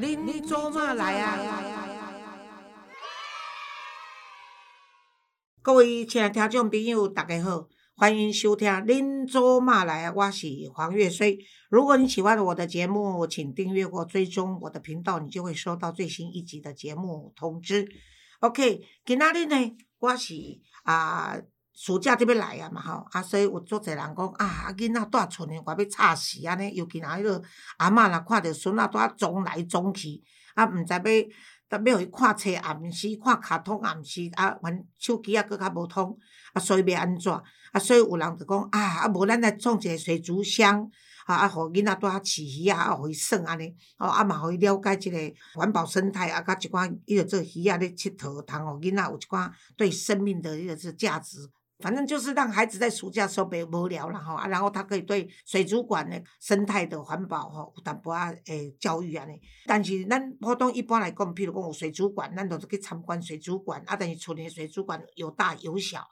[0.00, 1.36] 恁做嘛来啊？
[5.60, 11.40] 各位亲爱听众朋友，大家好，欢迎收听《恁做嘛来》，我是黄月水。
[11.68, 17.88] 如果你喜欢我的节目，请订阅或追踪我的频道，你就会收到最新一集的节目通知。
[18.38, 20.34] OK，今仔日呢，我是
[20.84, 21.36] 啊。
[21.80, 27.40] 暑假就要来啊嘛吼，啊，所以有足侪人讲啊，囡仔住厝呢，我要吵死安尼，尤其若迄落
[27.76, 30.20] 阿嬷若看着孙仔拄啊撞来撞去，
[30.56, 30.98] 啊，毋知要，
[31.78, 36.18] 要要互伊看册也毋是，看卡通也毋是，啊，玩手机啊，佫较无通，
[36.52, 37.32] 啊，所以要安怎？
[37.70, 40.84] 啊，所以有人就讲啊，啊，无咱来创一个水族箱，
[41.26, 45.18] 啊，啊，互囡仔拄啊饲鱼啊，啊，互伊耍安尼，哦，啊嘛，互伊了解即个
[45.54, 51.48] 环保生态，啊，甲一寡伊个做鱼啊咧佚佗，通互囡仔有一寡对生命的迄个是价值。
[51.80, 59.32] 反正就是让孩子在暑假时候别无聊了哈，然后他可以对水族馆的生态的环保哈，有淡薄啊诶教育啊呢。
[59.64, 63.94] 但是咱普通一般来讲，譬如讲有水族馆，咱都是去参观水族馆啊。
[63.94, 66.04] 等于厝里水族馆有大有小，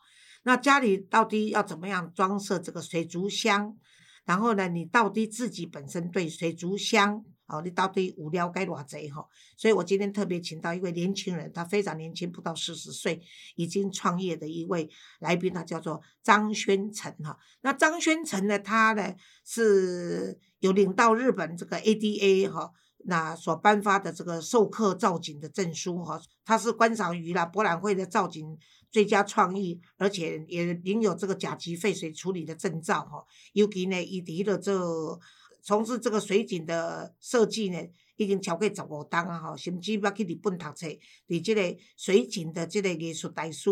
[0.44, 3.76] 那家里到底要怎么样装设这个水族箱？
[4.24, 7.24] 然后呢，你到底自己本身对水族箱？
[7.46, 9.28] 哦，你到底无聊该偌济吼？
[9.56, 13.22] 所以我今天特别请到一位年轻人，他非常年轻，不到四十岁，
[13.54, 17.38] 已经创业的一位来宾，他叫做张宣成哈。
[17.60, 22.72] 那张宣成呢，他呢是有领到日本这个 ADA 哈，
[23.04, 28.58] 那所颁发的这个授课造景的证书哈，他是观赏鱼啦博览会的造景
[28.90, 33.24] 最佳创意，而且也领有这个甲级废水处理的证照哈。
[33.52, 35.20] 尤其呢，伊伫了这。
[35.66, 37.78] 从事这个水景的设计呢，
[38.14, 39.40] 已经超过十五档啊！
[39.40, 40.86] 吼，甚至要去日本读册，
[41.26, 43.68] 伫即个水景的即个艺术大师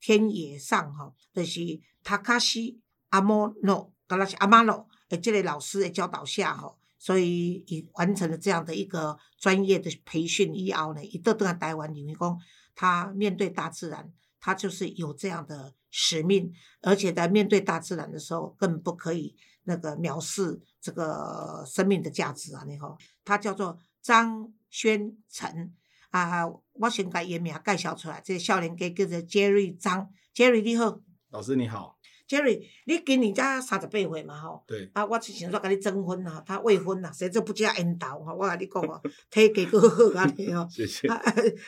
[0.00, 1.60] 天野上吼，就是
[2.02, 2.80] 塔卡西
[3.10, 12.36] 阿莫诺，格拉是阿马诺诶，即个老师的教导下吼，所以伊完成了这样的一个专业的培训以后呢，伊倒倒来台湾，因为讲
[12.74, 19.36] 他面对大自然，他就是有这样的使命，而且在面对大自然的时候，更不可以。
[19.66, 22.64] 那个藐视这个生命的价值啊！
[22.66, 25.72] 你好，他叫做张宣成
[26.10, 31.00] 啊，我先把原名介绍出来，这少年家叫做 Jerry 张杰瑞你好，
[31.30, 31.95] 老师你好。
[32.28, 34.62] Jerry，你今年才三十八岁嘛吼？
[34.66, 34.90] 对。
[34.92, 38.34] 啊，我就想说甲你征婚啦，他未婚啦， 谁就不加引导吼？
[38.34, 39.00] 我甲你讲哦，
[39.30, 40.66] 体格够好安尼吼。
[40.70, 41.08] 谢谢。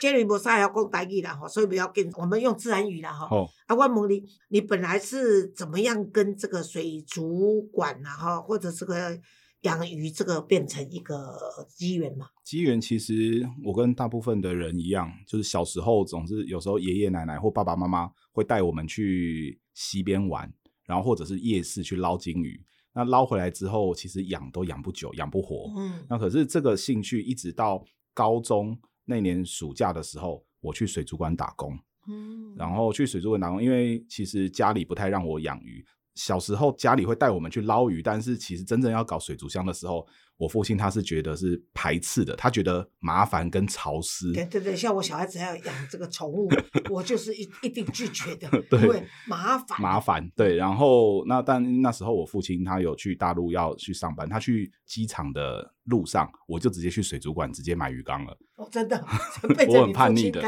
[0.00, 3.36] Jerry 无啥要讲台语啦吼，所以不要紧，我们用自然语啦吼。
[3.36, 3.48] 哦。
[3.66, 9.19] 啊，我问你，你本来是怎么样跟这个水族馆啊哈，或者这个
[9.62, 11.38] 养鱼这个变成一个
[11.69, 12.26] 机缘嘛？
[12.44, 19.60] 机缘其实我跟大部分的人一样，就是小时候总是有时候爷爷奶奶或爸爸妈妈会带我们去。
[19.78, 20.52] 溪边玩，
[20.86, 22.60] 然后或者是夜市去捞金鱼。
[22.92, 25.72] 那捞回来之后，其实养都养不久，养不活。
[25.76, 31.78] 嗯，那可是这个兴趣一直到高中那年暑假的时候，我去水族馆打工。
[32.08, 35.86] 嗯，然后去水族馆打工，因为其实家里不太让我养鱼。
[36.18, 40.04] 小时候家里会带我们去捞鱼，但是其实真正要搞水族箱的时候。
[40.38, 44.32] 我父亲他是觉得是排斥的，他觉得麻烦跟潮湿。
[44.32, 46.49] 对对对，像我小孩子要养这个宠物，
[46.88, 48.49] 我就是一一定拒绝的，
[48.81, 49.82] 因为麻烦。
[49.82, 50.56] 麻烦，对。
[50.56, 58.38] 然后那但那时候我父亲他有去大陆要去上班，他去机场的路上，我就直接去水族馆直接买鱼缸了。
[58.55, 59.05] 哦，真的，
[59.69, 60.41] 我很叛逆的。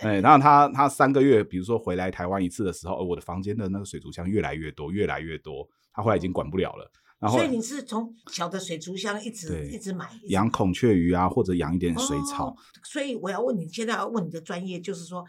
[0.00, 6.90] 哎，然后他他三个月，比如说回来台湾一次的时候，我的房间的那个水族箱越来越多，越来越多，他后来已经管不了了。
[7.20, 12.54] 所以你是从小的水族箱一直一直买养孔雀鱼啊，或者养一点水草。
[12.84, 15.24] 所以我要问你，现在要问你的专业，就是说，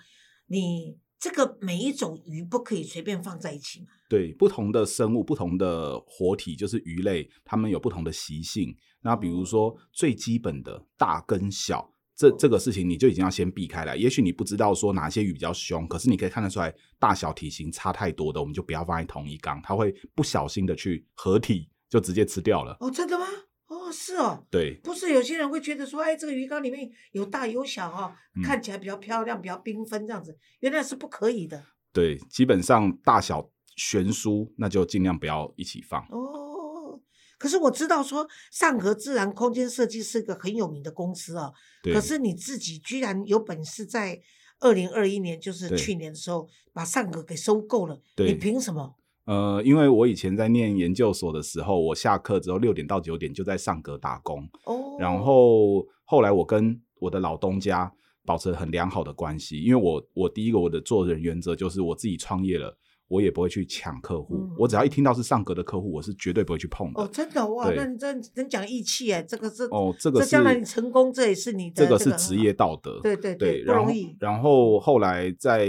[0.48, 3.88] 你这个每一种鱼不可以随便放在一起吗？
[4.10, 8.76] 对，不同的生物、不同的活体，就是鱼类，它们有不同的习性。
[9.02, 13.98] 那比如说最基本的大跟小，这这个事情你就已经要先避开了。
[13.98, 21.70] 也许你不知道说哪些鱼比较凶，可是你可以看得出来大小体型差太多的，我们就不要放在同一缸，它会不小心的去合体。
[21.90, 23.26] 就直接吃掉了哦，真的吗？
[23.68, 31.62] 哦，是哦，对，不是有些人会觉得说，哎，这个鱼缸里面有大有小哈，看起来比较漂亮，比较缤纷这样子，原来是不可以的。
[31.92, 36.02] 对，基本上大小悬殊，那就尽量不要一起放。
[36.12, 37.00] 哦，
[37.38, 41.52] 可是我知道说上合自然空间设计是一个很有名的公司啊，
[41.94, 44.22] 可是你自己居然有本事在
[44.60, 48.96] 二零二一年，就是去年的时候把上合给收购了，你凭什么？
[49.28, 54.42] 呃，因为我以前在念研究所的时候，我下课之后六点到九点就在上格打工。
[54.64, 54.96] 哦。
[54.98, 57.92] 然后后来我跟我的老东家
[58.26, 62.78] 保持很良好的关系，因为我我第一个我的做人原则就是我自己创业了，
[63.10, 64.36] 我也不会去抢客户。
[64.36, 67.02] 嗯我只要一听到是上格的客户，我是绝对不会去碰的。
[67.02, 73.02] 哦，真的哇，对那你真真讲义气哎，这个是哦，这个是将来你成功，这也是你的这个是职业道德。
[73.04, 74.16] 对对对，不容易。
[74.22, 75.68] 然后后来在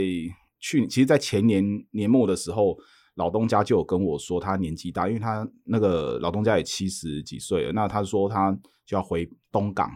[0.60, 2.76] 去，其实，在前年年末的时候，
[3.18, 8.50] 老东家就有跟我说，他年纪大，因为他那个老东家也七十几岁了，那他说他
[8.86, 9.90] 就要回东港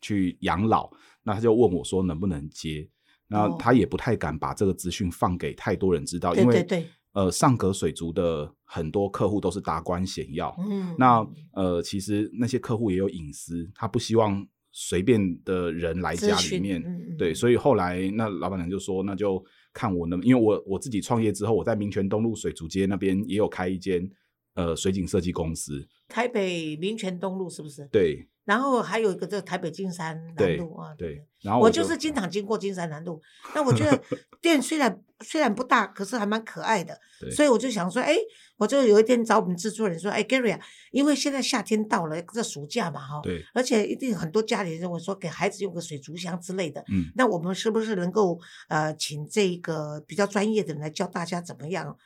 [0.00, 0.88] 去养老，
[1.24, 2.88] 那他就问我说能不能接，
[3.26, 3.56] 那哦。
[3.58, 6.80] 他也不太敢把这个资讯放给太多人知道，因为对对。
[6.80, 14.46] 对，呃上格水族的很多客户都是达官显要，嗯，那呃，其实那些客户也有隐私，他不希望
[14.78, 16.84] 随便的人来家里面。
[17.16, 19.42] 对，所以后来那老板娘就说，那就
[19.72, 24.06] 看我能，因为我我自己创业之后，我在民权东路水族街那边也有开一间
[24.54, 25.88] 呃水景设计公司。
[26.08, 27.88] 台北民权东路是不是？
[27.90, 33.20] 对然后还有一个这个台北金山南路啊，对，然后我就就是经常经过金山南路，
[33.54, 34.00] 那我觉得
[34.40, 36.98] 店虽然虽然不大，可是还蛮可爱的，
[37.34, 38.16] 所以我就想说，哎，
[38.56, 40.60] 我就有一天找我们制作人说，哎，Gary 啊，
[40.92, 48.38] 因为现在夏天到了，这暑假嘛哈，对，而且一定很多家里认为说给孩子用个水族箱之类的，嗯，那我们是不是能够
[48.68, 51.96] 呃请这个比较专业的人来教大家怎么样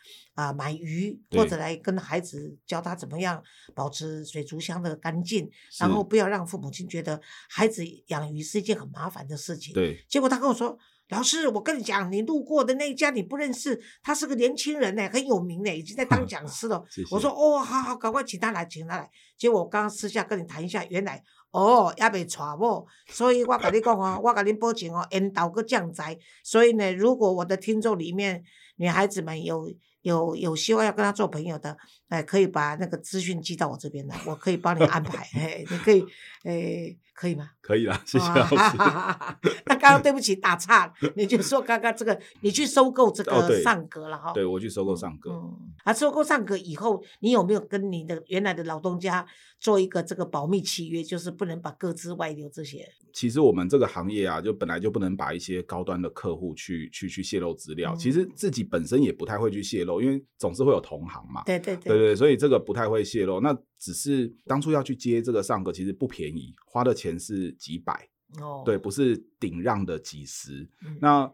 [0.40, 3.42] 啊、买鱼，或者来跟孩子教他怎么样
[3.74, 9.74] 保持水族箱的干净，然后不要让父母亲觉得孩子养鱼是一件很麻烦的事情。
[9.74, 10.78] 对结果他跟我说。
[11.10, 16.80] 老师，我跟你讲，你路过的那一家你不认识，他是个年轻人呢，很有名呢，已经在当讲师了。
[16.88, 17.08] 谢谢。
[17.12, 19.10] 我说哦，好好，赶快请他来，请他来。
[19.36, 21.20] 结果我刚刚私下跟你谈一下，原来
[21.50, 26.16] 哦也未娶某，所以我跟你讲哦，我跟你保证哦，引导个降灾。
[26.44, 28.44] 所以呢，如果我的听众里面
[28.76, 29.68] 女孩子们有
[30.02, 31.76] 有有希望要跟他做朋友的，
[32.08, 35.28] 哎，可以把那个资讯寄到我这边来，我可以帮你安排。
[35.34, 36.04] 哎，你可以，
[36.44, 37.50] 哎，可以吗？
[37.60, 38.76] 可以啦，谢谢啊老师。
[39.66, 44.32] 那刚刚对不起打岔了，你就说刚刚这个你去收购这个哦对上格了哈。
[44.32, 45.30] 对我去收购上格。
[45.30, 49.26] 嗯，啊，收购上格以后，你有没有跟你的原来的老东家
[49.58, 52.88] 做一个这个保密契约，就是不能把各自外流这些？
[53.12, 57.94] 其实我们这个行业啊，就本来就不能把一些高端的客户去去去泄露资料。
[57.96, 61.42] 其实嗯自己本身也不太会去泄露，因为总是会有同行嘛。
[61.46, 63.40] 对对对对对，所以这个不太会泄露。
[63.40, 68.06] 那只是当初要去接这个上格，其实不便宜，花的钱是几百，
[68.42, 70.68] 哦，对，不是顶让的几十。
[70.84, 71.32] 嗯那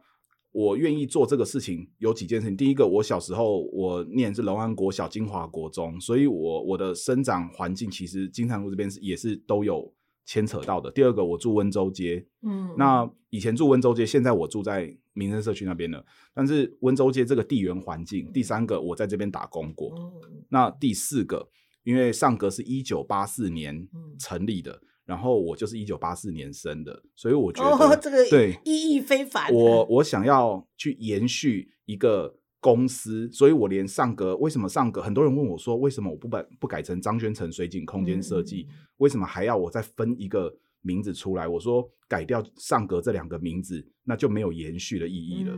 [0.53, 2.56] 我愿意做这个事情有几件事情。
[2.56, 9.93] 第一个，我小时候我念是龙安国小、金华国中，所以我我的生长环境其实金城路这边是也是都有
[10.26, 10.90] 牵扯到的。
[10.90, 16.05] 第二个，我住温州街，嗯，那以前住温州街，现在我住在民生社区那边了。
[16.34, 21.49] 但是温州街这个地缘环境，第三个我在这边打工过，嗯那第四个，
[21.84, 29.50] 因为上格是一九八四年嗯成立的，然后我就是一九八四年生的，所以我觉得、哦，这个对意义非凡。
[29.55, 41.47] 我我想要去延续一个公司，所以我连上格为什么上格，很多人问我说，为什么我不把不改成张宣成水景空间设计，嗯为什么还要我再分一个名字出来？
[41.47, 45.55] 我说改掉上格这两个名字，那就没有延续的意义了。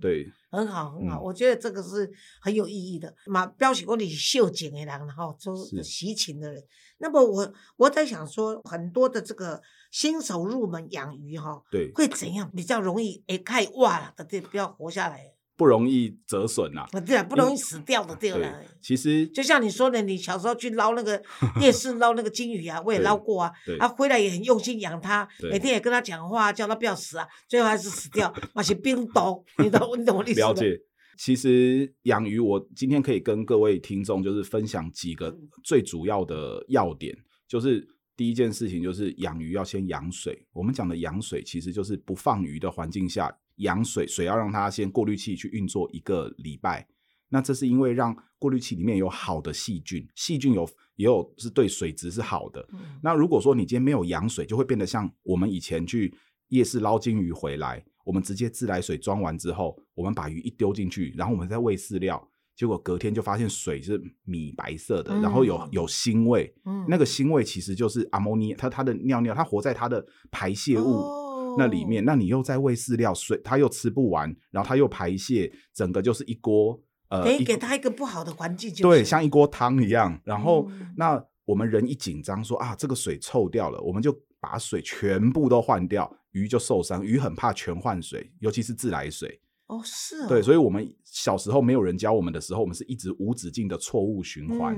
[0.00, 3.12] 对，很好，很好，嗯我觉得这个是很有意义的。
[3.26, 6.62] 嘛，标示讲你是秀景的人，然后就是是喜情的人。
[6.98, 9.60] 那么我我在想说，很多的这个
[9.90, 15.31] 新手入门养鱼哈，对，会怎样比较容易诶开哇了的，对，不要活下来。
[15.56, 16.86] 不容易折损呐。
[16.92, 21.22] 啊，对啊，不容易死掉的，对对了。，其实就像你说的，你小时候去捞那个
[21.60, 30.48] 夜市捞那个金鱼啊， 我也对捞过啊，他啊，回来也很用心养它，每天也跟它讲话，叫它不要死啊，最后还是死掉， 那些冰毒，你懂你懂我的意思吗？
[30.48, 30.78] 了解。
[31.18, 37.14] 其实养鱼，我今天可以跟各位听众就是分享几个嗯最主要的要点，
[37.46, 37.86] 就是
[38.16, 40.44] 第一件事情就是养鱼要先养水。
[40.52, 46.88] 我们讲的养水，其实就是不放鱼的环境下养水，水要让它先过滤器去运作一个礼拜。
[47.28, 52.68] 那这是因为让过滤器里面有好的细菌，细菌有也有是对水质是好的。
[52.74, 56.14] 嗯那如果说你今天没有养水，就会变得像我们以前去
[56.48, 70.84] 夜市捞金鱼回来，我们直接自来水装完之后，我们把鱼一丢进去，然后我们再喂饲料，结果隔天就发现水是米白色的，然后有嗯有腥味，嗯那个腥味其实就是阿摩尼，它它的尿尿，它活在它的排泄物。
[70.84, 71.20] 哦
[71.58, 80.20] 那里面，那你又在喂饲料，水它又吃不完，然后它又排泄，整个就是一锅呃，等于给它一个不好的环境，就是对，像一锅汤一样。
[80.24, 87.04] 然后、嗯那我们人一紧张说啊，这个水臭掉了，我们就把水全部都换掉，鱼就受伤。
[87.04, 89.40] 鱼很怕全换水，尤其是自来水。
[89.66, 94.76] 哦是哦，对，所以我们小时候没有人教我们的时候，我们是一直无止境的错误循环。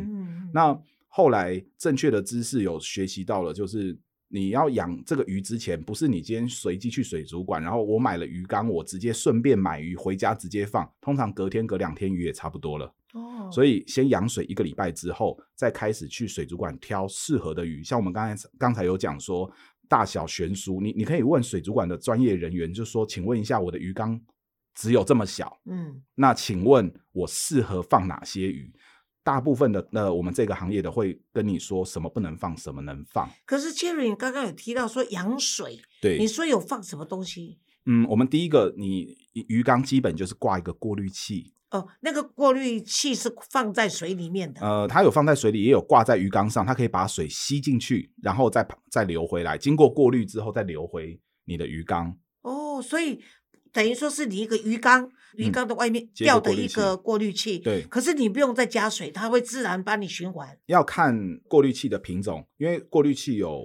[0.53, 0.77] 那
[1.09, 3.97] 后来正确的知识有学习到了，就是
[4.35, 12.93] 你要养这个鱼之前，不是你今天随机去水族馆，然后我买了鱼缸，我直接顺便买鱼回家直接放，通常隔天隔两天鱼也差不多了。
[13.13, 17.85] 哦，所以先养水一个礼拜之后，再开始去水族馆挑适合的鱼。
[17.85, 19.49] 像我们刚才刚才有讲说
[19.89, 24.21] 大小悬殊，你你可以问水族馆的专业人员，就说，请问一下我的鱼缸
[24.75, 28.75] 只有这么小，嗯，那请问我适合放哪些鱼？
[29.25, 33.29] 大部分的呃，我们这个行业的会跟你说什么不能放，什么能放。
[33.47, 37.59] 可是 Jerry，你刚刚有提到说养水，对，你说有放什么东西？
[37.87, 44.61] 嗯，我们第一个，你鱼缸基本就是挂一个过滤器，哦，那个过滤器是放在水里面的。
[44.61, 52.17] 呃，它有放在水里，也有挂在鱼缸上，它可以把水吸进去，然后再再流回来，经过过滤之后再流回你的鱼缸。
[52.43, 53.23] 哦，所以
[53.75, 57.59] 等于说是你一个鱼缸，鱼嗯缸的外面接吊的一个过滤器。
[57.59, 60.57] 对可是你不用再加水，它会自然帮你循环。
[60.67, 61.13] 要看
[61.49, 63.61] 过滤器的品种，因为过滤器有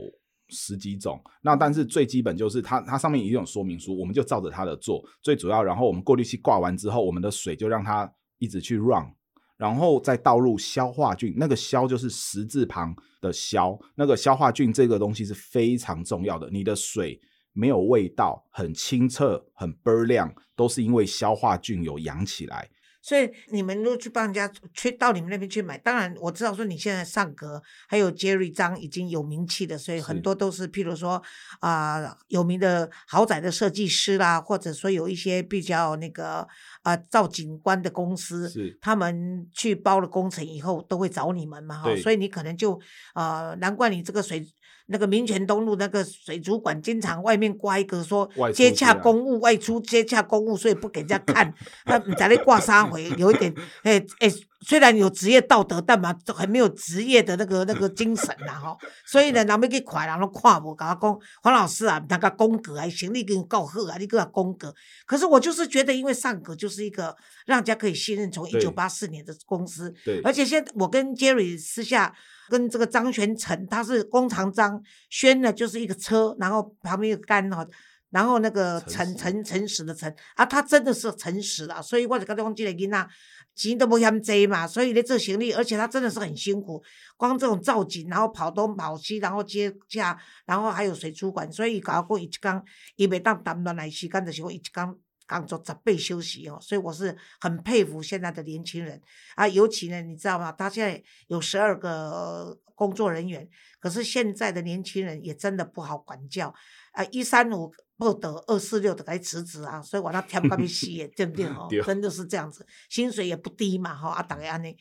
[0.49, 4.99] 十几种，那但是最基本就是它它上面也有说明书，我们就照着它的做。
[5.21, 9.13] 最主要，然后我们过滤器挂完之后，我们的水就让它一直去 run，
[9.57, 16.49] 然后再倒入消化菌，那个消就是十字旁的消，那个消化菌这个东西是非常重要的。
[16.51, 17.21] 你的水
[17.59, 22.69] 没有味道，很清澈，很倍儿亮，都是因为消化菌有养起来。
[23.01, 31.21] 所以你们如果去帮人家去到你们那边去买，当然我知道说你现在上格还有 Jerry 张已经有名气的，所以很多都是譬如说
[31.61, 36.45] 啊、有名的豪宅的设计师啦，或者说有一些比较那个
[36.83, 38.51] 啊、造景观的公司，
[38.81, 42.79] 他们去包了工程以后都会找你们嘛哈，所以你可能就
[43.15, 44.45] 呃，难怪你这个水。
[44.89, 51.53] 那个民权东路那个水族馆，经常外面挂一个说接洽公务外出接洽公务，所以不给人家看。
[51.85, 53.53] 他在那挂沙回，有一点，
[53.83, 54.29] 哎、哎、
[54.61, 58.77] 虽然有职业道德，但嘛很没有职业的那个那个 精神啦吼。
[59.05, 64.73] 所以呢，人要去看，人都看无，甲我讲黄老师啊，那个公格啊，行李给你告贺啊，你给他公格。
[65.05, 72.13] 可是我就是觉得，因为上格就是一个让人家可以信任，从一九八四年的公司，对，而且现在我跟 Jerry 私下
[72.49, 77.65] 跟这个张全成，他是工长张，轩呢就是一个车，然后旁边一个杆哈，
[78.09, 79.43] 然后那个诚诚实。
[79.43, 83.09] 诚诚实的诚啊，他真的是诚实啦，所以我就跟他讲这个囡仔
[83.55, 86.81] 钱都不嫌多嘛，所以咧做行李，而且他真的是很辛苦，
[87.17, 92.63] 光这种造景，然后跑东跑西，然后接驾，然后还有水族馆，所以甲我讲伊一工
[92.95, 94.97] 伊袂当谈恋爱时间，就是讲伊一工
[95.27, 98.99] 工作十倍休息哦，所以我是很佩服现在的年轻人。
[99.35, 100.51] 啊，尤其呢，你知道吗？
[100.51, 103.47] 他现在有十二个呃工作人员，
[103.79, 106.53] 可是现在的年轻人也真的不好管教。
[106.93, 111.45] 啊，一三五报得二四六的该辞职啊，所以我那天干咪死的，对不对？
[111.51, 114.75] 哦，真的是这样子，薪水也不低嘛，哈、啊，大概安尼。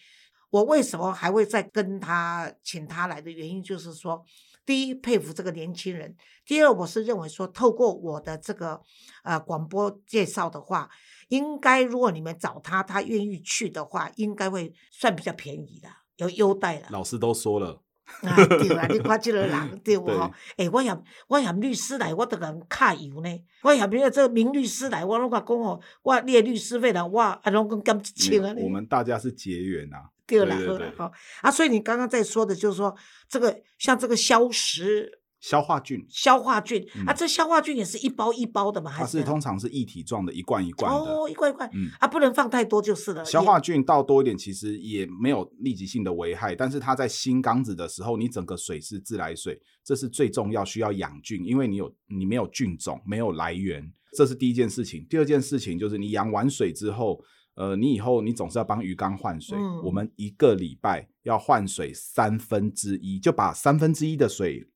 [0.50, 4.24] 我为什么还会再跟他请他来的原因，就是说，
[4.64, 8.80] 第一佩服这个年轻人，第二我是认为说，透过我的这个
[9.24, 10.88] 呃广播介绍的话，
[11.28, 16.86] 应该如果你们找他，他愿意去的话，应该会算比较便宜的，有优待了。
[16.90, 17.82] 老师都说了，
[18.22, 20.32] 啊，对啊，你看这个人对不吼？
[20.56, 23.44] 诶、我嫌我嫌律师来，我都甲人卡油呢。
[23.62, 28.52] 我嫌那个这个名律师来，我拢甲讲吼，我你的律师费啦，我啊拢讲减一千啊。
[28.54, 30.10] 没有我们大家是结缘啊。
[30.26, 31.10] 对啦，对啦好
[31.40, 32.94] 啊，所以你刚刚在说的就是说，
[33.28, 40.98] 这个像这个消食消化菌，消化菌、啊，嗯这消化菌也是一包一包的嘛，还它是通常是一体状的，一罐一罐的。
[40.98, 43.24] 哦，一罐一罐、嗯啊，不能放太多就是了。
[43.24, 55.06] 消化菌倒多一点，其实也没有立即性的危害，但是它在新缸子的时候，你整个水是自来水，这是最重要，需要养菌，因为你有你没有菌种，没有来源，这是第一件事情。
[55.08, 57.20] 第二件事情就是你养完水之后，
[57.54, 64.66] 呃，你以后你总是要帮鱼缸换水，嗯我们一个礼拜要换水三分之一，就把三分之一的水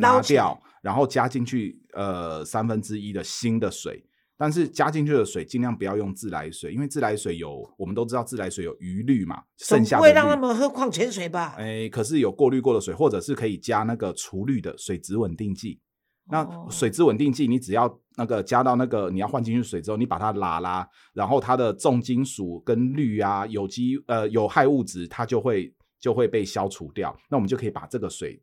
[0.00, 4.04] 拿掉，然后加进去呃三分之一的新的水。
[4.38, 10.36] 但是加进去的水尽量不要用自来水，因为自来水有我们都知道自来水有余氯嘛，剩下的不会让他。
[10.36, 11.54] 们喝矿泉水吧？
[11.56, 15.80] 哎，可是有过滤过的水，或者是可以加那个除氯的水质稳定剂。
[16.28, 27.16] 那哦水质稳定剂，你只要那个加到那个你要换进去水之后，你把它拉拉，然后它的重金属跟氯啊、有机呃有害物质，它就会就会被消除掉。
[27.30, 28.38] 那我们就可以把这个水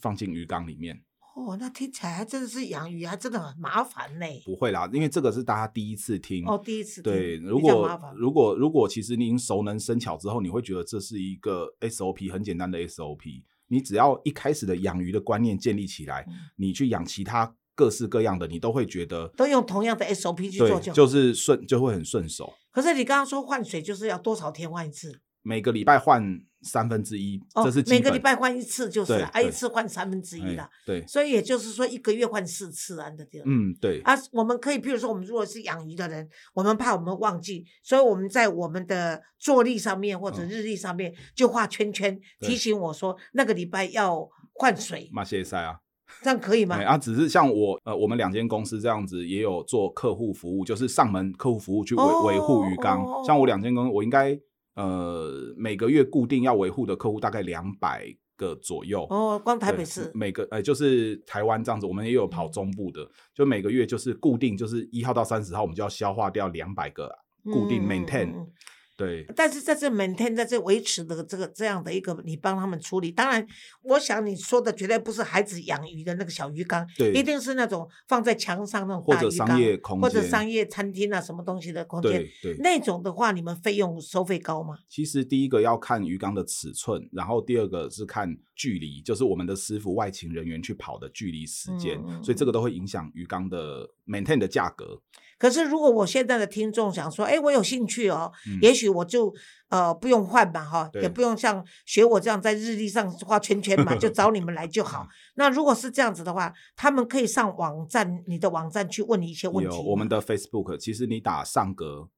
[0.00, 1.02] 放进鱼缸里面。
[1.36, 4.26] 哦，那听起来还真的是养鱼，还真的很麻烦呢。
[4.46, 6.46] 不会啦，因为这个是大家第一次听。
[6.46, 13.42] 哦，第一次听对，如果如果如果其实您熟能生巧之后，你会觉得这是一个 SOP 很简单的 SOP。
[13.68, 22.54] 你只要一开始的养鱼的观念建立起来，嗯你去养其他各式各样的，你都会觉得都用同样的 SOP 去做就是顺就会很顺手。
[22.72, 25.20] 可是你刚刚说换水就是要多少天换一次？
[25.46, 26.20] 每个礼拜换
[26.62, 33.42] 三分之一，哦这是，基每个本礼拜换一次就是了，啊，一次换三分之一哎了，对，所以也就是说一个月换四次啊，对不对？
[33.46, 45.78] 嗯，对，啊，我们可以，譬如说，我们如果是养鱼的人，我们怕我们忘记，所以我们在我们的坐历上面或者嗯日历上面就画圈圈，对提醒我说那个礼拜要换水，马歇赛啊。
[46.22, 46.84] 这样可以吗哎？
[46.84, 53.04] 啊，只是像我呃，我们两间公司这样子也有做客户服务，就是上门客户服务去维哦维护鱼缸。
[53.04, 54.38] 哦像我两间公司，我应该
[54.76, 58.06] 呃每个月固定要维护的客户大概两百
[58.36, 59.06] 个左右。
[59.10, 67.10] 哦，光台北市，每个呃，就是台湾这样子，我们也有跑中部的，就每个月就是固定，就是一号到三十号，我们就要消化掉两百个
[67.44, 68.52] 固定 maintain、嗯嗯
[68.96, 73.12] 对，但是在这 maintain 在这维持的这个这样的一个，你帮他们处理。
[73.12, 73.46] 当然，
[73.82, 82.12] 我想你说的绝对不是孩子养鱼的那个小鱼缸，对一定是那种放在墙上那种或者商大鱼缸，业空或者商业餐厅啊什么东西的空间
[82.42, 82.54] 对。
[82.54, 82.56] 对。
[82.60, 84.78] 那种的话，你们费用收费高吗？
[84.88, 95.00] 其实第一个要看鱼缸的尺寸，然后第二个是看距离，就是我们的师傅外勤人员去跑的距离时间，所以这个都会影响鱼缸的 maintain 的价格。
[95.38, 99.30] 可是如果我现在的听众想说，哎，我有兴趣哦，嗯也许我就
[99.68, 105.08] 呃不用换嘛哈，也不用像学我这样在日历上画圈圈嘛，就找你们来就嗯好。
[105.36, 112.08] 那如果是这样子的话，他们可以上网站你的网站去问你一些问题我们的 Facebook，其实你打上格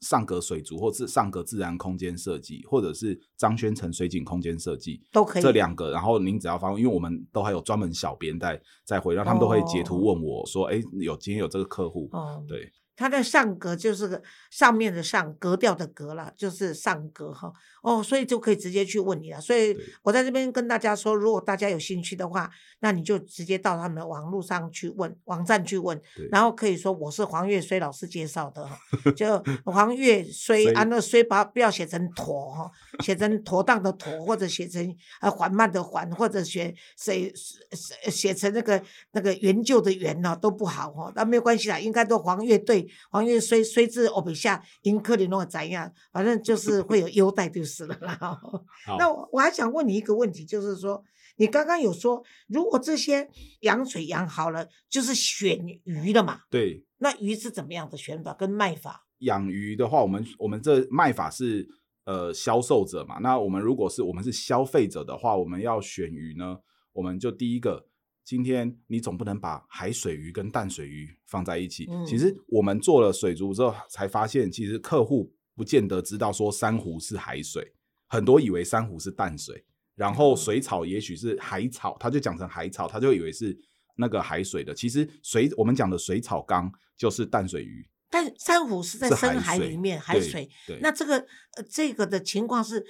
[0.00, 17.52] 上格水族，或是上格自然空间设计，或者是张宣成水景空间设计，都可以这两个，然后您只要发问，因为我们都还有专门小编在在回，然后他们都会截图问我说，哎、有今天有这个客户，哦，对，它的上格就是个上面的上格调的格啦，就是上格哈。
[17.80, 19.40] 哦，所以就可以直接去问你了。
[19.40, 22.50] 所以我在这边跟大家说，如果大家有兴趣的话，
[22.80, 25.98] 那你就直接到他们的网络上去问，网站去问，
[26.32, 28.76] 然后可以说我是黄月虽老师介绍的哈，
[29.16, 37.32] 就黄月衰衰啊，那虽把不要写成妥哈，写成妥当的妥，或者写成呃缓慢的缓，或者写写
[37.72, 48.18] 写写成那个那个援救的援呢、都不好哦，那没有关系啦，应该都黄月对黄月虽虽至欧比下因克林诺怎样，反正就是会有优待就是了啦。
[48.98, 51.02] 那我我还想问你一个问题，就是说，
[51.36, 53.28] 你刚刚有说，如果这些
[53.60, 56.40] 养水养好了，就是选鱼了嘛？
[56.50, 59.06] 对，那鱼是怎么样的选法跟卖法？
[59.18, 61.68] 养鱼的话，我们我们这卖法是
[62.04, 66.58] 呃销售者嘛，那我们如果是我们是消费者的话，我们要选鱼呢，
[66.92, 67.86] 我们就第一个，
[68.28, 71.86] 今天你总不能把海水鱼跟淡水鱼放在一起。
[71.90, 77.72] 嗯其实我们做了水族之后，才发现其实客户不见得知道说珊瑚是海水，
[78.06, 79.64] 很多以为珊瑚是淡水，
[79.94, 83.58] 然后哦水草也许是海草，他就讲成海草，他就以为是
[83.96, 84.74] 那个海水的。
[84.74, 87.88] 其实水我们讲的水草缸就是淡水鱼。
[88.10, 90.50] 但珊瑚是在深海里面，海对水。
[90.66, 91.18] 对那这个
[91.56, 92.84] 呃，这个的情况是，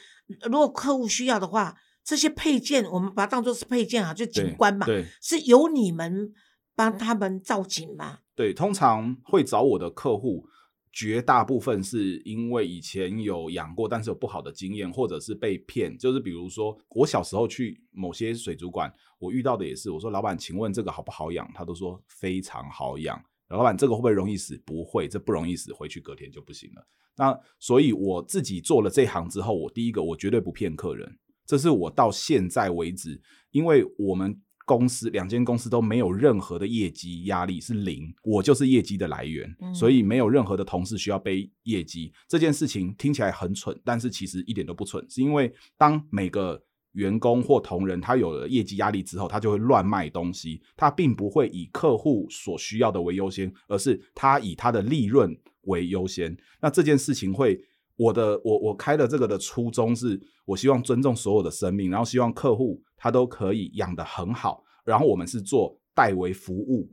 [0.51, 1.77] 如果客户需要的话，
[2.09, 6.33] 这些配件我们把它当做是配件啊，就景对观嘛，对是由你们
[6.75, 8.21] 帮他们造景嘛？
[8.35, 10.47] 对，通常会找我的客户，
[10.91, 15.99] 绝大部分是因为以前有养过，但是有不好的经验，或者是被骗。
[15.99, 21.47] 就是比如说，我小时候去某些水族馆，我遇到的也是，我说老板，请问这个好不好养？
[21.53, 23.23] 他都说非常好养。
[23.51, 24.57] 老板，这个会不会容易死？
[24.65, 26.83] 不会，这不容易死，回去隔天就不行了。
[27.19, 33.19] 那所以我自己做了这行之后，我第一个我绝对不骗客人，这是我到现在为止，
[33.53, 42.13] 因为我们公司两间公司都没有任何的业绩压力，是零，我就是业绩的来源，嗯所以没有任何的同事需要背业绩。
[42.29, 56.37] 这件事情听起来很蠢，但是其实一点都不蠢，是因为当每个员工或同仁他有了业绩压力之后，他就会乱卖东西，他并不会以客户所需要的为优先，而是他以他的利润为优先。
[56.61, 57.59] 那这件事情会，
[57.99, 66.89] 我的我我开的这个的初衷是，我希望尊重所有的生命，然后希望客户他都可以养得很好，然后我们是做代为服务。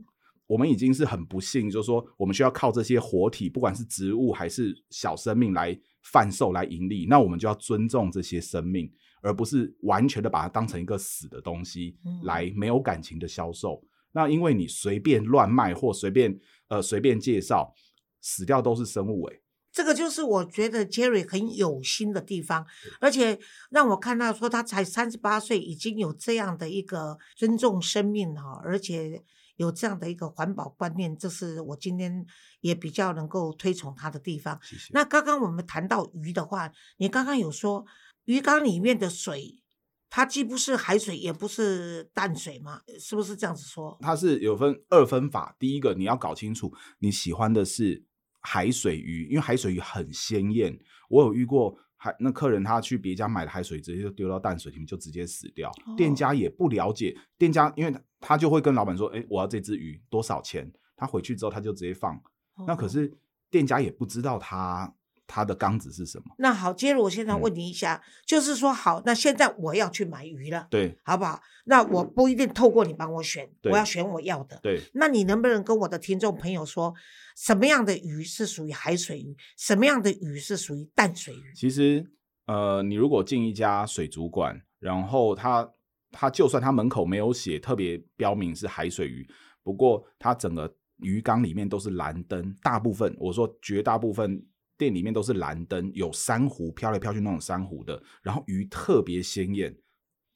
[0.48, 5.76] 我们已经是很不幸，就是说我们需要靠这些活体，不管是植物还是小生命来
[6.12, 8.88] 贩售来盈利，那我们就要尊重这些生命，
[9.22, 13.82] 而不是完全的把它当成一个死的东西嗯来没有感情的销售。
[14.12, 16.38] 那因为你随便乱卖或随便
[16.68, 17.74] 呃随便介绍，
[18.20, 19.40] 死掉都是生物诶、
[19.76, 22.64] 这个就是我觉得 Jerry 很有心的地方，
[22.98, 29.22] 而且让我看到说他才三十八岁，已经有这样的一个尊重生命哈，而且
[29.56, 32.24] 有这样的一个环保观念，这是我今天
[32.62, 34.58] 也比较能够推崇他的地方。
[34.62, 34.84] 谢谢。
[34.94, 37.84] 那刚刚我们谈到鱼的话，你刚刚有说
[38.24, 39.60] 鱼缸里面的水，
[40.08, 43.98] 它既不是海水，也不是淡水嘛，是不是这样子说？
[44.00, 48.02] 它是有分二分法，第一个你要搞清楚你喜欢的是
[48.46, 50.78] 海水鱼，因为海水鱼很鲜艳，
[51.08, 60.72] 我有遇过海那客人他去别家买的海水，直接就丢到淡水里面就直接死掉，店家也不了解，店家因为他他就会跟老板说，哎，我要这只鱼多少钱？
[60.96, 62.18] 他回去之后他就直接放，
[62.66, 63.12] 那可是
[63.50, 64.94] 店家也不知道他。
[65.26, 66.34] 它的缸子是什么？
[66.38, 71.40] 那好，接着我现在问你一下，就是说好，那现在我要去买鱼了，对，好不好？
[71.64, 74.80] 那我不一定透过你帮我选，我要选我要的，对。
[74.94, 76.94] 那你能不能跟我的听众朋友说，
[77.36, 81.52] 什么样的鱼是属于海水鱼，什么样的鱼是属于淡水鱼？
[81.56, 82.06] 其实，
[82.46, 85.68] 呃，你如果进一家水族馆，然后他
[86.12, 89.28] 他就算他门口没有写特别标明是海水鱼，
[89.64, 94.40] 不过他整个鱼缸里面都是蓝灯，大部分我说绝大部分。
[94.78, 99.74] 店里面都是蓝灯，有珊瑚飘来飘去那种珊瑚的，然后鱼特别鲜艳，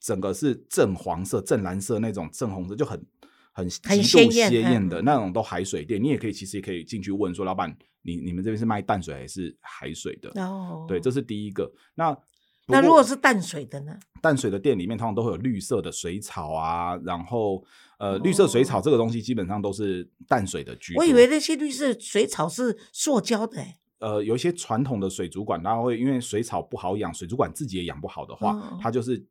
[0.01, 3.05] 整个是正黄色、正蓝色那种正红色，就很
[3.53, 6.03] 很极度鲜艳的那种都海水店。
[6.03, 10.31] 你也可以，其实也可以进去问说，老板，你你们这边是卖淡水还是海水的？
[10.43, 11.71] 哦，对，这是第一个。
[11.95, 12.17] 那
[12.69, 13.99] 那如果是淡水的呢？
[14.23, 17.65] 淡水的店里面通常都会有绿色的水草啊，然后
[17.99, 20.95] 呃，绿色水草这个东西基本上都是淡水的居。
[20.95, 23.61] 我以为那些绿色水草是塑胶的。
[24.01, 29.25] 呃，有一些传统的水族馆，它会因为水草不好养，水族馆自己也养不好的话，它就是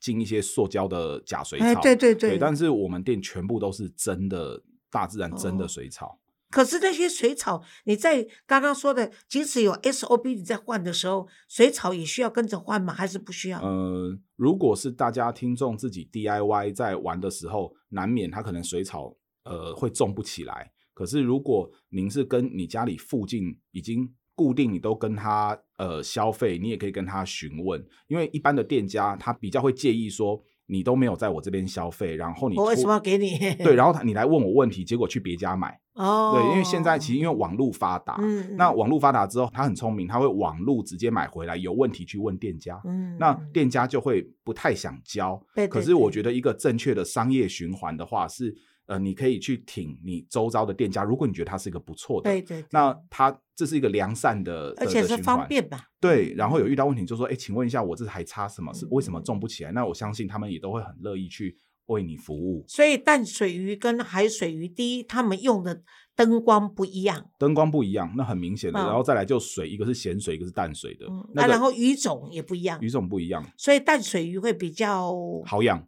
[0.00, 1.80] 进一些塑胶的假水草。
[1.80, 2.36] 对对对。
[2.36, 6.20] 但是我们店全部都是真的大自然真的水草。
[6.50, 12.94] 可是那些水草，你在刚刚说的，即使有 S O B 你在换的时候，水草也需要跟着换吗？
[12.94, 13.60] 还是不需要？
[13.60, 20.72] 呃，如果是大家听众自己 DIY 在玩的时候，难免它可能水草呃会种不起来。
[20.98, 33.38] 可是，如果您是跟你家里附近已经固定，你都跟他呃消费，你也可以跟他询问，因为一般的店家他比较会介意说你都没有在我这边消费，然后你我为什么要给你？
[33.62, 36.32] 对，然后他你来问我问题，结果去别家买哦。
[36.34, 45.40] 对，因为现在其实因为网络发达，嗯，那网络发达之后，他很聪明，他会网络直接买回来，有问题去问店家，嗯，那店家就会不太想交。
[45.54, 48.52] 对，可是我觉得一个正确的商业循环的话是。
[48.88, 55.84] 呃，你可以去挺你周遭的店家，如果你觉得它是一个不错的，对对，那它这是一个良善的，而且是方便吧？
[56.00, 58.72] 对，然后有遇到问题就说，哎，请问一下，我这还差什么？
[58.72, 59.72] 是为什么种不起来？
[59.72, 61.54] 那我相信他们也都会很乐意去
[61.86, 62.64] 为你服务。
[62.66, 65.82] 所以淡水鱼跟海水鱼，第一，他们用的
[66.16, 68.80] 灯光不一样，灯光不一样，那很明显的。
[68.80, 75.86] 然后再来就水，一个是咸水，一个是淡水的，那然后鱼种也不一样，鱼种不一样，所以淡水鱼会比较好养。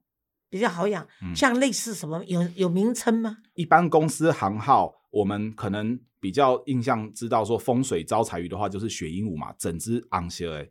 [0.51, 3.39] 比较好养，像类似什么有有名称吗？
[3.55, 10.71] 一般公司行号，我们可能比较印象知道说风水招财鱼的话，就是雪鹦鹉嘛，整只昂些诶。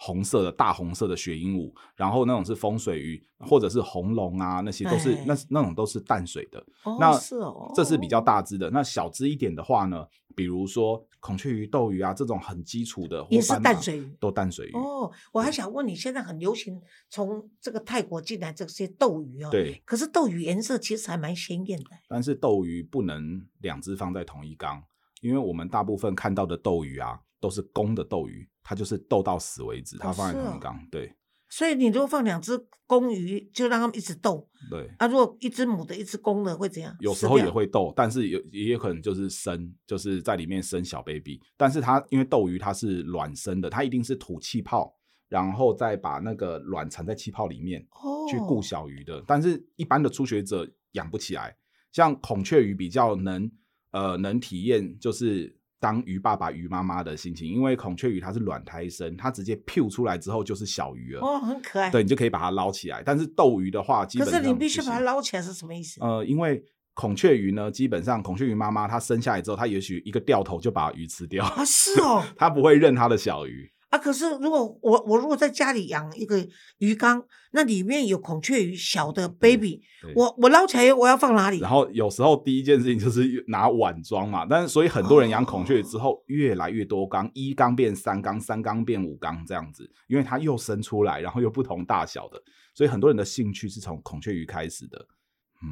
[0.00, 6.64] 红色的大红色的雪鹦鹉，然后那种是风水鱼，或者是红龙啊，那些都是那那种都是淡水的。
[7.00, 8.70] 那是哦，这是比较大只的。
[8.70, 14.72] 那小只一点的话呢，比如说孔雀鱼、斗鱼啊，这种很基础的也是淡水鱼，都淡水鱼。
[14.72, 19.48] 哦，我还想问你，现在很流行从这个泰国进来这些斗鱼哦。
[19.50, 19.82] 对。
[19.84, 21.90] 可是斗鱼颜色其实还蛮鲜艳的。
[22.08, 24.82] 但是斗鱼不能两只放在同一缸，
[25.20, 27.20] 因为我们大部分看到的斗鱼啊。
[27.40, 30.76] 都是公的斗鱼，它就是斗到死为止，它放在同一缸。
[30.90, 31.14] 对，
[31.48, 34.48] 所以你如果放两只公鱼，就让它们一直斗。
[34.70, 36.94] 对，啊，如果一只母的，一只公的会怎样？
[37.00, 41.40] 有时候也会斗，但是有也有可能就是生，就是在里面生小 baby。
[41.56, 44.94] 但是它因为斗鱼它是卵生的，它一定是吐气泡，
[45.28, 47.86] 然后再把那个卵藏在气泡里面
[48.30, 49.22] 去顾小鱼的。
[49.26, 51.56] 但是一般的初学者养不起来，
[51.92, 53.50] 像孔雀鱼比较能
[53.90, 55.57] 呃能体验就是。
[55.80, 61.20] 当鱼爸爸、鱼妈妈的心情，因为孔雀鱼它是卵胎生，它直接 p 出来之后就是小鱼了。
[61.20, 61.90] 哦，很可爱。
[61.90, 63.02] 对你就可以把它捞起来。
[63.04, 66.00] 但是斗鱼的话，基本可是你必须把它捞起来是什么意思？
[66.00, 66.62] 呃，因为
[66.94, 71.44] 孔雀鱼呢，基本上孔雀鱼妈妈它生下来之后，它也许一个掉头就把鱼吃掉。
[71.44, 73.70] 啊，是哦， 它不会认它的小鱼。
[73.90, 76.46] 啊，可是如果我我如果在家里养一个
[76.76, 79.80] 鱼缸，那里面有孔雀鱼小的 baby，
[80.14, 81.60] 我我捞起来我要放哪里？
[81.60, 92.38] 然后有时候第一件事情就是拿碗装嘛，但是所以很多人养孔雀鱼之后越来越多缸，一缸变三缸，三缸变五缸这样子，因为它又生出来，然后又不同大小的，
[92.74, 95.06] 所以很多人的兴趣是从孔雀鱼开始的。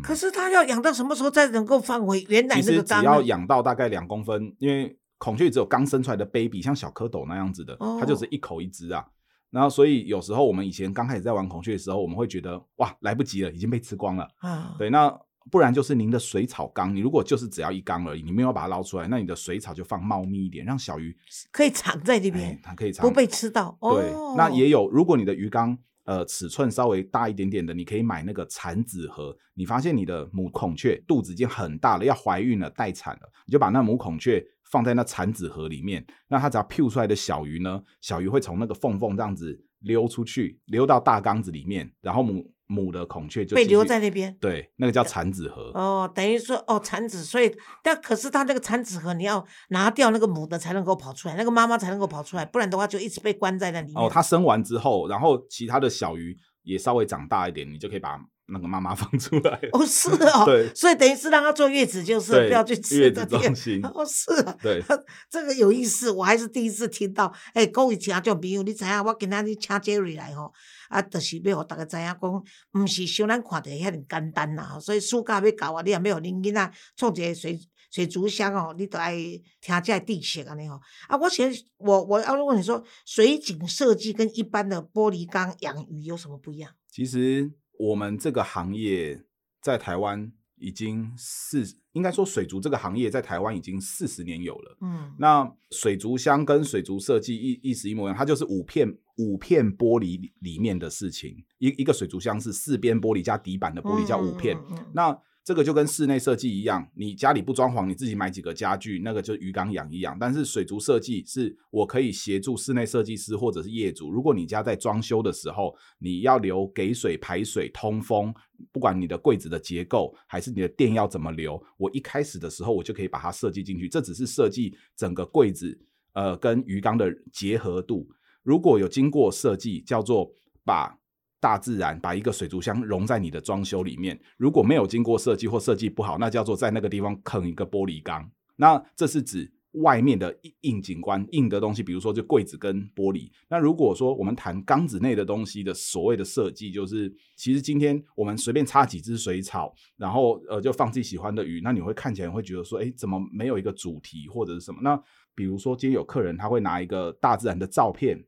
[0.03, 3.01] 可是它要养到什么时候才能够放回原来那个缸？
[3.01, 4.97] 只要养到大概两公分，因为。
[5.19, 9.05] 孔雀只有刚生出来的 baby，像小蝌蚪那样子的，它就是一口一只啊。
[9.51, 14.75] 然后，所以有时候我们以前刚开始在玩孔雀的时候，我们会觉得哇，来不及了，已经被吃光了啊。
[14.79, 15.09] 对，那
[15.51, 21.17] 不然就是您的水草缸，你如果就是只要一缸而已，你没有把它捞出来，那你的水草就放茂密一点，让小鱼
[21.51, 23.79] 可以藏在这边，它可以藏不被吃到。
[23.81, 25.79] 对，那也有，如果你的鱼缸。
[26.07, 29.37] 呃，尺寸稍微大一点点的，你可以买那个产子盒。
[29.55, 44.37] 你发现你的母孔雀肚子已经很大了，要怀孕了，待产了，你就把那母孔雀放在那产子盒里面，那它只要 Q 出来的小鱼呢，小鱼会从那个缝缝这样子溜出去，溜到大缸子里面，然后母母的孔雀就被留在那边。
[44.41, 45.71] 对，那个叫产子盒。
[45.75, 53.97] 哦，等于说哦，产子，所以但可是它那个产子盒，你要拿掉那个母的才能够跑出来，那个妈妈才能够跑出来，不然的话就一直被关在那里面。
[53.97, 59.59] 哦，它生完之后，然后其他的小鱼也稍微长大一点，你就可以把那个妈妈放出来。
[59.73, 64.83] 哦是哦，对所以等于是让她坐月子，就是不要去吃月子的中心哦，是啊，对，
[65.29, 67.33] 这个有意思，我还是第一次听到。
[67.55, 70.53] 哎、各位听众朋友，你知影我今仔日请 Jerry 来吼，
[70.89, 74.79] 啊，就是要互大家知影讲，毋是像咱看着遐尼简单啦。
[74.81, 77.59] 所以暑假要到啊，你也要互恁囡仔创一个水
[77.91, 79.15] 水族箱哦，你都爱
[79.61, 80.81] 听这知识安尼吼。
[81.09, 86.71] 啊，我想我我要问你说，水景设计跟一般的玻璃缸养鱼有什么不一样？
[86.91, 89.25] 其实我们这个行业
[89.61, 91.63] 在台湾已经四，
[91.93, 94.77] 应该说水族这个行业在台湾已经四十年有了。
[94.81, 101.45] 嗯，那水族箱跟水族设计意意思一模一样，它就是五片五片玻璃里里面的事情。
[101.59, 110.19] 一一个水族箱是四边玻璃加底板的玻璃叫五片，嗯嗯嗯嗯那这个就跟室内设计一样，你家里不装潢，你自己买几个家具，那个就是鱼缸养一养。
[110.19, 118.35] 但是水族设计是我可以协助室内设计师或者是业主，如果你家在装修的时候，你要留给水、排水、通风，
[118.73, 123.89] 不管你的柜子的结构还是你的电要怎么留，我一开始的时候我就可以把它设计进去。
[123.89, 125.79] 这只是设计整个柜子
[126.15, 128.09] 呃跟鱼缸的结合度。
[128.43, 130.29] 如果有经过设计，叫做
[130.65, 130.99] 把
[131.41, 134.19] 大自然把一个水族箱融在你的装修里面。
[134.37, 138.31] 如果没有经过设计或设计不好，那叫做在那个地方坑一个玻璃缸。
[138.57, 143.31] 那这是指外面的硬景观、硬的东西，比如说就柜子跟玻璃。
[143.51, 154.81] 那如果说我们谈缸子内的东西的所谓的设计，就是其实今天我们随便插几只水草，然后呃就放自己喜欢的鱼，那你会看起来会觉得说，哎，怎么没有一个主题或者是什么？
[154.83, 154.99] 那
[155.35, 158.19] 比如说今天有客人他会拿一个大自然的照片。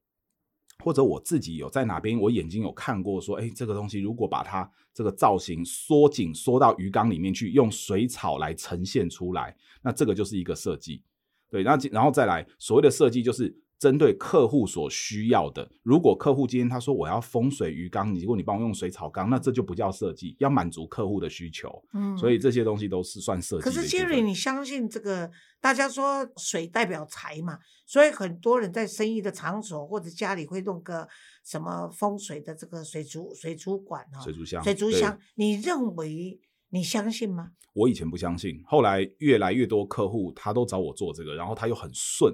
[0.84, 11.02] 或者我自己有在哪边，我眼睛有看过，说，哎，这个东西如果把它这个造型缩紧，缩到鱼缸里面去，用水草来呈现出来，那这个就是一个设计。
[11.50, 15.70] 对，那然后再来，所谓的设计就是针对客户所需要的。
[15.82, 21.70] 如果客户今天他说我要风水鱼缸，你如果你帮我用水草缸，那这就不叫设计，要满足客户的需求。
[21.92, 23.88] 嗯所以这些东西都是算设计可是。
[23.88, 25.30] Jerry，你相信这个？
[25.60, 31.08] 大家说水代表财嘛，所以很多人在生意的场所或者家里会弄个
[31.44, 36.38] 什么风水的这个水族水族馆哈、水族箱水族箱，你认为
[36.70, 37.50] 你相信吗？
[37.74, 42.32] 我以前不相信，后来越来越多客户他都找我做这个，然后他又很顺，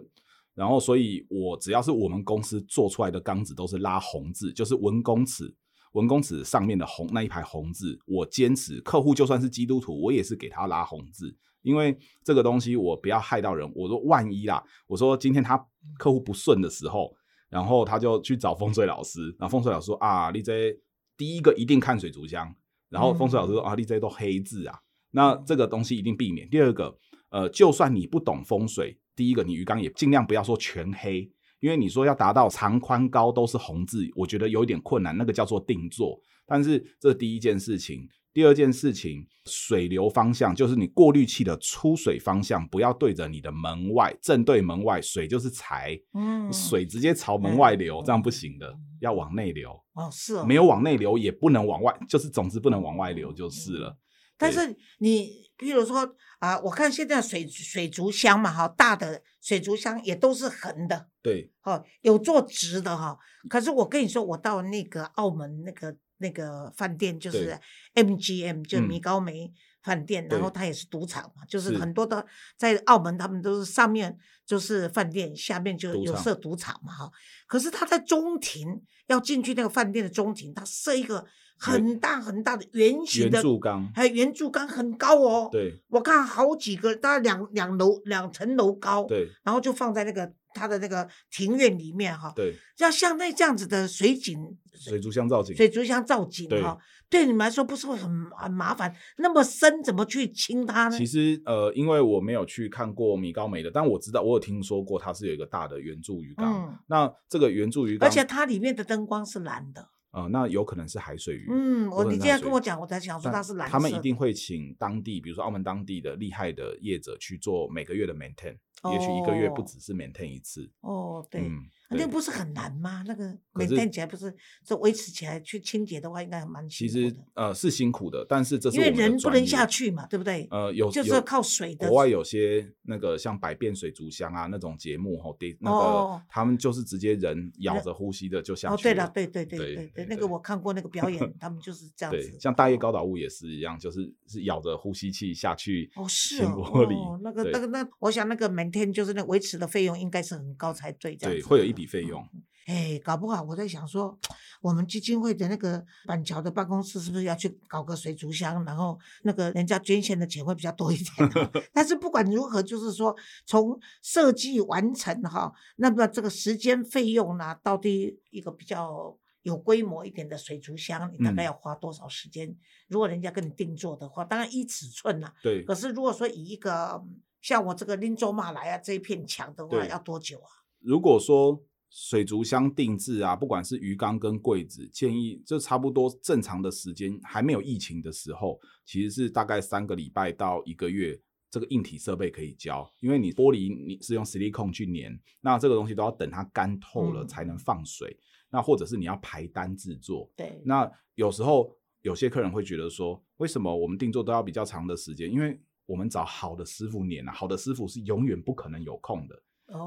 [0.55, 5.55] 然后所以我只要是我们公司做出来的缸子都是拉红字，就是文公尺。
[5.93, 13.71] 文公尺上面的红那一排红字，我坚持客户就算是基督徒，我也是给他拉红字，因为这个东西我不要害到人。
[13.77, 15.57] 我说万一啦，我说今天他
[15.97, 17.15] 客户不顺的时候，
[17.49, 20.77] 然后他就去找风水老师，然后风水老师说啊，你这
[21.17, 22.53] 第一个一定看水族箱，
[22.89, 24.77] 然后风水老师说、啊，你这都黑字啊，
[25.13, 26.51] 那这个东西一定避免。
[26.51, 26.99] 第二个，
[27.31, 36.21] 呃，就算你不懂风水，第一个你鱼缸也尽量不要说全黑，因为你说要达到长宽高都是红字，我觉得有一点困难，那个叫做定做。
[36.47, 38.09] 但是这是第一件事情。
[38.35, 49.71] 第二件事情，水流方向就是你过滤器的出水方向，不要对着你的门外，正对门外，水就是财，嗯，水直接朝门外流，嗯这样不行的，要往内流。
[49.93, 53.97] 哦是哦，没有往内流，也不能往外，就是总之不能往外流就是了。
[54.37, 63.17] 但是你比如说啊、我看现在水水族箱嘛哈，大的水族箱也都是横的，对，哦，有做直的哈。
[63.49, 67.59] 可是我跟你说，我到那个澳门那个那个饭店，就是
[67.95, 69.51] MGM，就米高梅
[69.83, 72.27] 饭店，然后它也是赌场嘛，就是是很多的
[72.59, 77.11] 在澳门，他们都是上面就是饭店，下面就有设赌场嘛哈。
[77.47, 81.25] 可是他在中庭要进去那个饭店的中庭，他设一个
[81.59, 85.49] 很大很大的圆形圆的柱缸，还有圆柱缸很高哦。
[85.51, 92.33] 对我看好几个，大概两两楼两层楼高，对然后就放在那个他的那个庭院里面哈。
[92.37, 94.39] 对，要像那这样子的水景
[94.75, 96.77] 水族箱造景，水族箱造景对哈，
[97.09, 98.95] 对你们来说不是会很很麻烦？
[99.19, 101.07] 那么深怎么去清它呢其？
[101.07, 106.69] 实呃，因为我没有去看过米高梅的，但我知道我有听说过它是有一个大的圆柱鱼缸。
[106.69, 109.89] 嗯，那这个圆柱鱼缸，而且它里面的灯光是蓝的。
[110.15, 111.49] 呃，那有可能是海水鱼。
[111.51, 113.73] 嗯，我你有可能是海水鱼今天跟我讲，我才想说但它是蓝色。
[113.73, 118.57] 他们一定会请当地，比如说澳门当地的厉害的业者去做每个月的 maintain。
[118.93, 120.71] 也许一个月不哦只是 maintain 一次。
[120.83, 123.05] 哦，对，嗯，那不是很难吗？
[123.07, 127.11] 那个每天起来不是这维持起来去清洁的话，应该还蛮其辛苦的。
[127.11, 130.49] 实呃是辛苦的，但是这是因为人不能下去嘛，对不对？
[130.51, 152.27] 呃，有有就是靠水的国外有些那个像百变水族箱啊那种节目吼，得那哦个他们就是直接人咬着呼吸的就下哦，去对了，对对对对对对那个我看过那个表演，他们就是这样对子。，像大叶高岛屋也是一样，就是是咬着呼吸器下去哦，是哦，玻璃，哦，那个那个那，我想那个 maintain 就是那维持的费用应该是很高才对，这样对，子会有一笔费用。
[152.67, 154.19] 哎，搞不好我在想说，
[154.63, 172.57] 我们基金会的那个板桥的办公室是不是要去搞个水族箱，然后那个人家捐献的钱会比较多一点啊、 但是不管如何，就是说从设计完成哈，那么这个时间费用呢，到底一个比较有规模一点的水族箱，你大概嗯要花多少时间？
[172.89, 180.64] 如果人家跟你定做的话，当然一尺寸啦、对，可是如果说以一个嗯像我这个林州马来啊这一片墙的话，要多久啊？
[180.85, 191.21] 如果说水族箱定制啊，不管是鱼缸跟柜子，建议就差不多正常的时间，还没有疫情的时候，其实是大概三个礼拜到一个月。
[191.51, 198.19] 这个硬体设备可以交，因为你玻璃你是用 silicone 去粘，那这个东西都要等它干透了嗯才能放水。
[198.51, 205.31] 那或者是你要排单制作，对，那有时候有些客人会觉得说，为什么我们定做都要比较长的时间？
[205.31, 209.41] 因为我们找好的师傅粘啊，好的师傅是永远不可能有空的。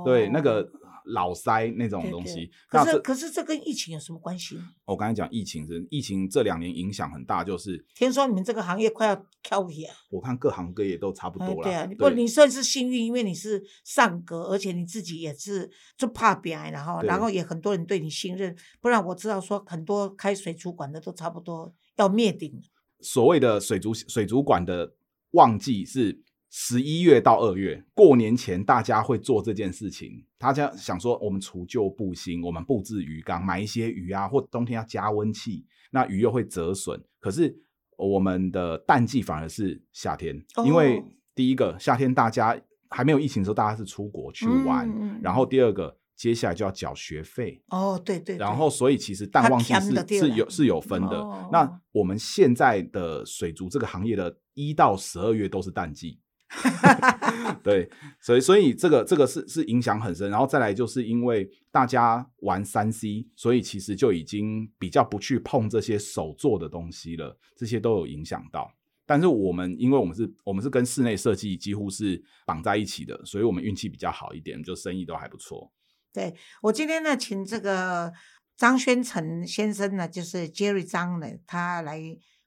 [0.04, 0.72] 对，那哦个
[1.06, 2.52] 老塞那种东西。
[2.68, 4.60] 可是可是这跟疫情有什么关系？
[4.86, 11.62] 我刚才讲疫情是疫情这两年影响很大，就是听说你们这个行业快要跳起来，我看各行各业都差不多了。
[11.62, 22.62] 哎对啊，你不你算是幸运，因为你是上格，而且你自己也是就怕别人，然后然后也很多人对你信任，不然我知道说很多开水族馆的都差不多要灭顶。
[23.00, 24.94] 所谓的水族水族馆的
[25.32, 30.24] 旺季是十一月到二月，过年前大家会做这件事情。
[30.38, 37.04] 大家想说，我们除旧布新，我们布置鱼缸，买一些鱼啊，或冬天要加温器，那鱼又会折损。
[37.20, 37.56] 可是
[37.98, 41.04] 我们的淡季反而是夏天，因为哦
[41.36, 51.20] 第一个夏天大家还没有疫情的时候，大家是出国去玩，然后第二个接下来就要缴学费，哦，对对对然后，所以其实淡旺季是是有是有分的。
[51.20, 56.20] 哦那我们现在的水族这个行业的一到十二月都是淡季，
[57.62, 57.90] 对，
[58.22, 60.30] 所以所以这个这个是是影响很深。
[60.30, 68.72] 然后再来就是因为大家玩三 C，所以其实就已经比较不去碰这些手做的东西了，这些都有影响到。
[69.06, 75.72] 但是我们因为我们是我们是跟室内设计几乎是绑在一起的，所以我们运气比较好一点，就生意都还不错。
[76.14, 78.12] 对我今天呢，请这个
[78.56, 82.02] 张宣成先生呢，就是 Jerry 张呢，他来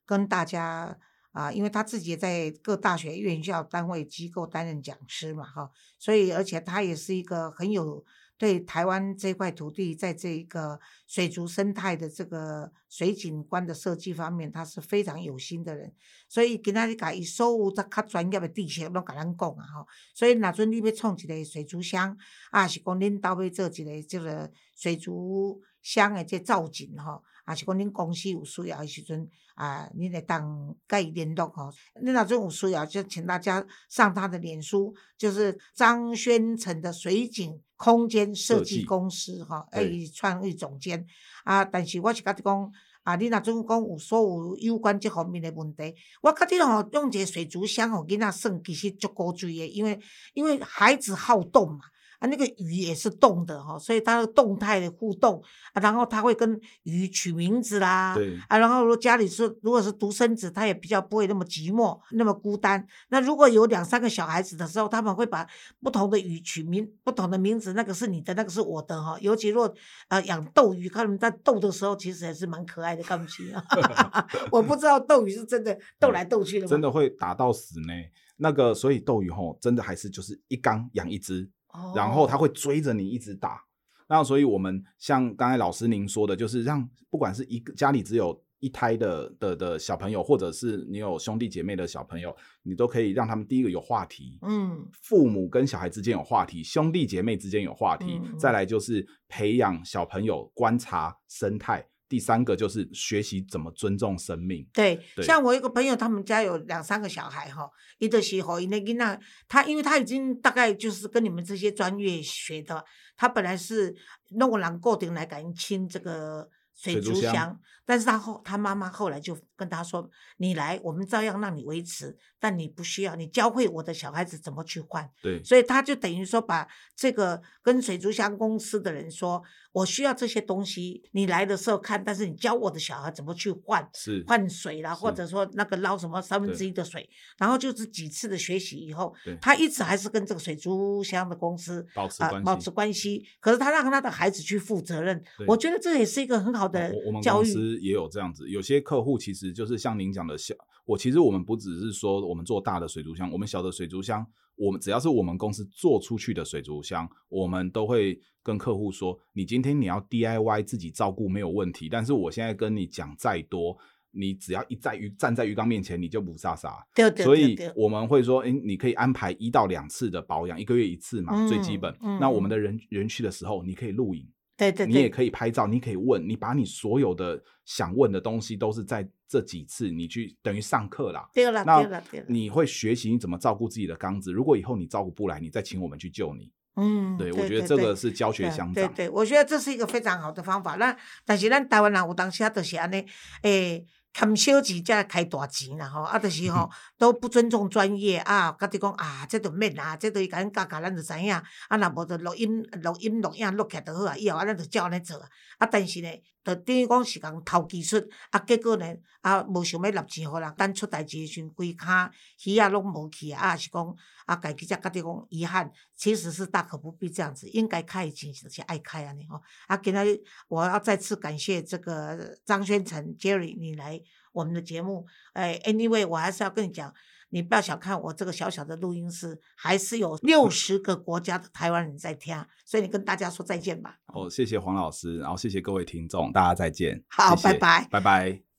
[0.04, 0.98] 跟大家
[1.32, 8.04] 啊、因为他自己在各大学院校单位机构担任讲师嘛，哈，所以而且他也是一个很有
[8.36, 15.92] 对台湾这块土地在这个水族生态的这个水景观的设计方面，他是非常有心的人。
[16.28, 22.16] 所以今仔日甲伊所有则较专业的知识拢甲咱讲啊吼，所以若阵你要创一个水族箱，
[22.50, 31.72] 啊是讲恁到要做一个即个水族箱的这造景吼，啊是讲恁公司有需要的时阵啊，恁会当甲伊联络吼。
[32.00, 41.04] 恁若阵有需要，就请大家上他的脸书，就是张宣成的水景空间设设计计公司吼，哎对，创意总监
[41.44, 41.64] 啊。
[41.64, 42.72] 但是我是甲你讲。
[43.02, 49.98] 啊，你若阵讲有所有有关这方面的问题，我觉得吼用一个水族箱吼，囡仔耍其实足高追的，因为
[50.34, 51.80] 因为孩子好动嘛，
[52.20, 62.86] 啊那个鱼也是动的哈，所以它的动态的互动啊，然后它会跟鱼取名字啦，对啊，然后如果家里是如果是独生子，他也比较不会那么寂寞，那么孤单。
[63.08, 65.46] 那如果有两三个小孩子的时候，他们会把
[65.82, 69.18] 不同的鱼取名不同的名字，那个是你的，那个是我的哈。
[69.20, 69.74] 尤其若
[70.08, 73.64] 呃养斗鱼，看他们在斗的时候，其实也是蛮可爱的，看不起啊。
[74.52, 76.68] 我不知道斗鱼是真的斗来斗去的吗？
[76.68, 77.94] 真的会打到死呢。
[78.36, 83.64] 那个，所以斗鱼吼，真的还是就是一缸养一只，哦，然后他会追着你一直打。
[84.08, 94.84] 那所以我们像刚才老师您说的，就是让不管是一个家里只有一胎的的的小朋友，或者是你有兄弟姐妹的小朋友，你都可以让他们第一个有话题，嗯。
[94.92, 98.36] 父母跟小孩之间有话题，兄弟姐妹之间有话题，嗯。
[98.36, 104.66] 再来就是培养小朋友观察生态，第三个就是学习怎么尊重生命。
[104.72, 107.70] 对，对像我一个朋友，他们家有两三个小孩哈，
[108.00, 112.84] 一个是吼，伊那囡那，他因为他已经大概就是跟你们这些专业学的，
[113.16, 113.94] 他本来是
[114.30, 117.56] 弄个人固定来感应亲这个水族箱，
[117.90, 129.42] 但是他后他妈妈后来就跟他说：“你来，我们照样让你维持，但你不需要，你教会我的小孩子怎么去换。”对，所以他就等于说把这个跟水族箱公司的人说
[129.74, 143.26] ：“我需要这些东西，你来的时候看，但是你教我的小孩怎么去换。”是换水啦，或者说那个捞什么三分之一的水，然后就是几次的学习以后对，他一直还是跟这个水族箱的公司保持关系啊保持关系。
[143.40, 147.79] 可是他让他的孩子去负责任，我觉得这也是一个很好的教育。
[147.80, 150.54] 也有这样子，有些客户其实就是像您讲的小，
[150.84, 154.26] 我其实我们不只是说我们做大的水族箱，我们小的水族箱，
[154.56, 163.76] 我们只要是我们公司做出去的水族箱，我们都会跟客户说，你今天你要 DIY 自己照顾没有问题，但是我现在跟你讲再多。
[164.12, 166.82] 你只要一在鱼站在鱼缸面前，你就不飒飒。
[166.96, 171.96] 对对所以我们会说，诶，你可以安排一到两次的保养，一个月一次嘛，最基嗯本。
[172.02, 174.26] 嗯那我们的人人去的时候，你可以录影，
[174.70, 181.26] 对对你也，可以拍照，你可以问，你把你所有的想问的东西都是在这几次你去等于上课啦。
[181.32, 184.30] 对了那对了对了，你会学习你怎么照顾自己的缸子。
[184.32, 186.52] 如果以后你照顾不来，你再请我们去救你。
[186.76, 188.74] 嗯，对，我觉得这个是教学相长。
[188.74, 190.76] 对对，我觉得这是一个非常好的方法。
[190.76, 193.04] 那但是咱台湾人有当时啊，就是安尼，
[193.42, 193.86] 诶。
[194.12, 201.32] 欠小钱才开大钱啦吼，啊，就是吼都不尊重专业啊，甲你讲啊，这都免啊，这都伊甲咱教教，咱就知影。
[201.32, 205.28] 啊，若无就录音、录音、录影录起来就好啊，以后啊，咱就照安尼做啊。
[205.58, 206.08] 啊，但是呢，
[206.42, 207.96] 就等于讲是共偷技术，
[208.30, 212.10] 啊，结果呢，啊，无想要纳钱互人，等出代志的时阵，规骹
[212.44, 213.94] 鱼啊拢无去啊，啊是讲
[214.26, 219.40] 啊，家己才甲你讲遗憾，其实是大可不必这样子，应该开的钱就是爱开安尼吼。
[219.66, 220.06] 啊，今天
[220.48, 224.00] 我要再次感谢这个张宣成 Jerry 你来
[224.32, 225.06] 我们的节目。
[225.34, 226.92] 哎，anyway，我还是要跟你讲，
[227.30, 233.96] 你不要小看我这个小小的录音室，还是有六十个国家的台湾人在听，所以你跟大家说再见吧。
[234.06, 237.02] 哦，谢谢黄老师，然后谢谢各位听众，大家再见。
[237.08, 238.49] 好谢谢拜拜拜拜。